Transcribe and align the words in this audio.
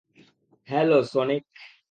Hello, 0.67 0.99
Sonic. 1.03 1.43